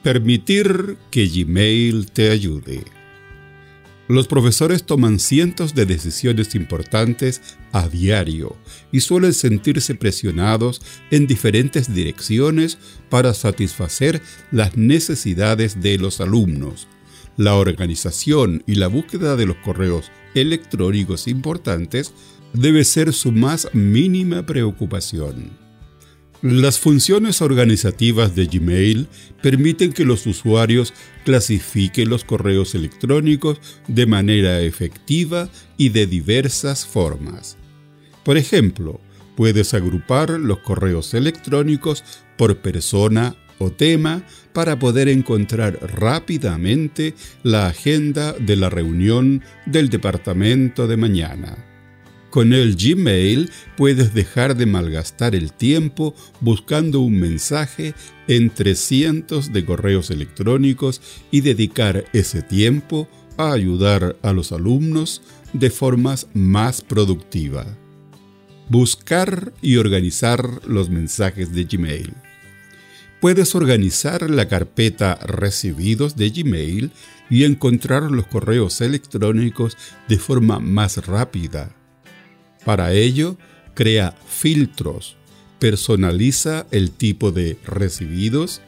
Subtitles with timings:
[0.04, 2.84] Permitir que Gmail te ayude.
[4.12, 8.58] Los profesores toman cientos de decisiones importantes a diario
[8.92, 10.82] y suelen sentirse presionados
[11.12, 12.78] en diferentes direcciones
[13.10, 16.90] para satisfacer las necesidades de los alumnos
[17.38, 22.14] la organización y la búsqueda de los correos electrónicos importantes
[22.52, 25.61] debe ser su más mínima preocupación.
[26.42, 29.08] Las funciones organizativas de Gmail
[29.44, 30.92] permiten que los usuarios
[31.24, 37.58] clasifiquen los correos electrónicos de manera efectiva y de diversas formas.
[38.24, 39.00] Por ejemplo,
[39.36, 42.04] puedes agrupar los correos electrónicos
[42.38, 50.88] por persona o tema para poder encontrar rápidamente la agenda de la reunión del departamento
[50.88, 51.71] de mañana.
[52.32, 57.94] Con el Gmail puedes dejar de malgastar el tiempo buscando un mensaje
[58.30, 65.22] entre cientos de correos electrónicos y dedicar ese tiempo a ayudar a los alumnos
[65.52, 67.68] de formas más productivas.
[68.70, 72.14] Buscar y organizar los mensajes de Gmail
[73.20, 76.92] puedes organizar la carpeta Recibidos de Gmail
[77.30, 79.78] y encontrar los correos electrónicos
[80.08, 81.76] de forma más rápida.
[82.66, 83.38] Para ello,
[83.74, 85.18] crea filtros,
[85.60, 88.62] personaliza el tipo de recibidos,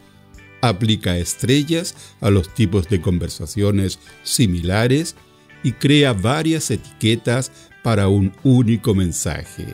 [0.61, 5.15] aplica estrellas a los tipos de conversaciones similares
[5.63, 7.51] y crea varias etiquetas
[7.83, 9.65] para un único mensaje.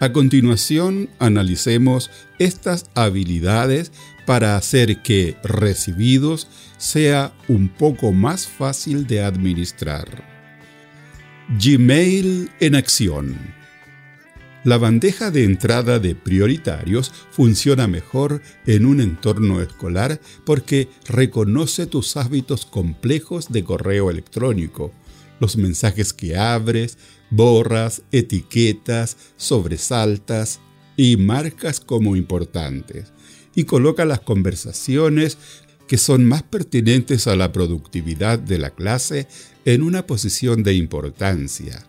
[0.00, 3.92] A continuación, analicemos estas habilidades
[4.24, 10.29] para hacer que recibidos sea un poco más fácil de administrar.
[11.58, 13.36] Gmail en acción.
[14.62, 22.16] La bandeja de entrada de prioritarios funciona mejor en un entorno escolar porque reconoce tus
[22.16, 24.92] hábitos complejos de correo electrónico,
[25.40, 26.98] los mensajes que abres,
[27.30, 30.60] borras, etiquetas, sobresaltas
[30.96, 33.12] y marcas como importantes,
[33.56, 35.36] y coloca las conversaciones
[35.90, 39.26] que son más pertinentes a la productividad de la clase
[39.64, 41.84] en una posición de importancia.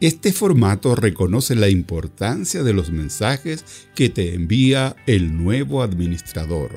[0.00, 6.70] Este formato reconoce la importancia de los mensajes que te envía el nuevo administrador.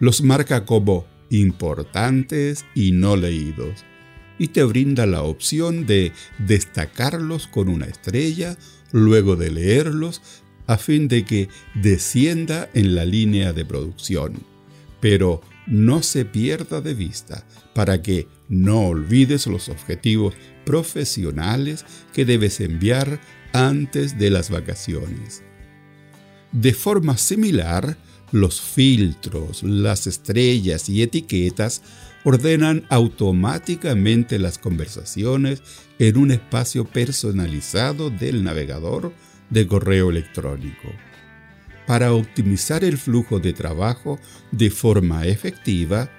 [0.00, 3.84] Los marca como importantes y no leídos
[4.38, 8.56] y te brinda la opción de destacarlos con una estrella
[8.90, 10.22] luego de leerlos
[10.66, 14.51] a fin de que descienda en la línea de producción.
[15.02, 22.60] Pero no se pierda de vista para que no olvides los objetivos profesionales que debes
[22.60, 23.20] enviar
[23.52, 25.42] antes de las vacaciones.
[26.52, 27.98] De forma similar,
[28.30, 31.82] los filtros, las estrellas y etiquetas
[32.24, 35.62] ordenan automáticamente las conversaciones
[35.98, 39.12] en un espacio personalizado del navegador
[39.50, 40.88] de correo electrónico.
[41.86, 44.18] Para optimizar el flujo de trabajo
[44.50, 46.10] de forma efectiva,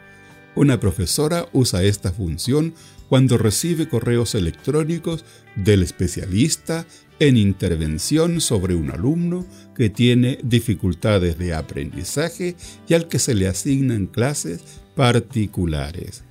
[0.56, 2.74] una profesora usa esta función
[3.10, 5.24] cuando recibe correos electrónicos
[5.56, 6.86] del especialista
[7.20, 12.56] en intervención sobre un alumno que tiene dificultades de aprendizaje
[12.88, 14.62] y al que se le asignan clases
[14.96, 16.24] particulares.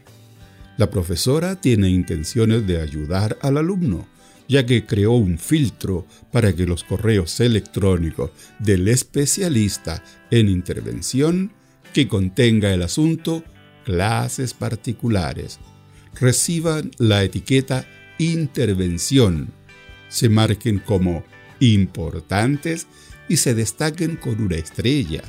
[0.76, 4.06] La profesora tiene intenciones de ayudar al alumno,
[4.48, 11.52] ya que creó un filtro para que los correos electrónicos del especialista en intervención
[11.92, 13.44] que contenga el asunto
[13.84, 15.58] clases particulares
[16.20, 17.86] reciban la etiqueta
[18.18, 19.52] intervención,
[20.08, 21.24] se marquen como
[21.60, 22.86] importantes
[23.28, 25.22] y se destaquen con una estrella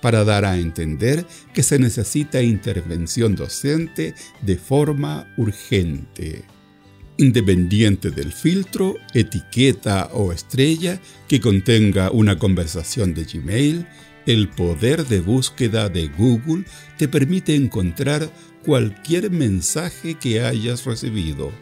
[0.00, 6.44] para dar a entender que se necesita intervención docente de forma urgente.
[7.20, 13.86] Independiente del filtro, etiqueta o estrella que contenga una conversación de Gmail,
[14.24, 16.64] el poder de búsqueda de Google
[16.96, 18.30] te permite encontrar
[18.64, 21.52] cualquier mensaje que hayas recibido.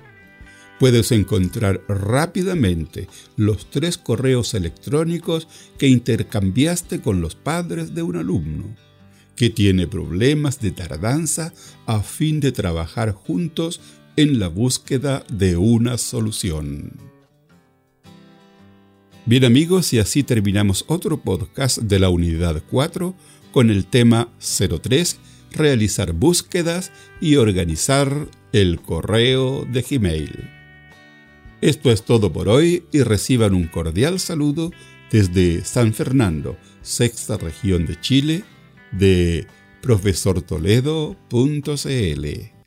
[0.78, 8.76] Puedes encontrar rápidamente los tres correos electrónicos que intercambiaste con los padres de un alumno
[9.38, 11.52] que tiene problemas de tardanza
[11.87, 13.81] a fin de trabajar juntos
[14.19, 16.91] en la búsqueda de una solución.
[19.26, 23.15] Bien amigos, y así terminamos otro podcast de la unidad 4
[23.53, 25.20] con el tema 03,
[25.53, 30.50] realizar búsquedas y organizar el correo de Gmail.
[31.61, 34.73] Esto es todo por hoy y reciban un cordial saludo
[35.12, 38.43] desde San Fernando, sexta región de Chile,
[38.91, 39.47] de
[39.81, 42.57] profesortoledo.cl.